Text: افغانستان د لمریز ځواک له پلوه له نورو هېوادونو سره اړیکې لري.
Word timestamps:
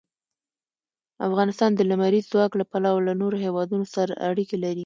افغانستان 1.27 1.71
د 1.75 1.81
لمریز 1.91 2.25
ځواک 2.31 2.51
له 2.59 2.65
پلوه 2.71 2.99
له 3.07 3.13
نورو 3.21 3.37
هېوادونو 3.45 3.85
سره 3.95 4.13
اړیکې 4.29 4.57
لري. 4.63 4.79